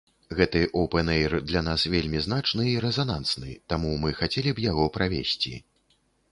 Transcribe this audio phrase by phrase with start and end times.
[0.37, 5.55] Гэты оўпэн-эйр для нас вельмі значны і рэзанансны, таму мы хацелі б яго правесці.